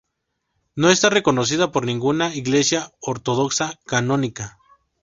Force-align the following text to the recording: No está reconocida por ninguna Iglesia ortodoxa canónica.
No 0.75 0.89
está 0.89 1.11
reconocida 1.11 1.71
por 1.71 1.85
ninguna 1.85 2.33
Iglesia 2.35 2.91
ortodoxa 3.01 3.79
canónica. 3.85 4.57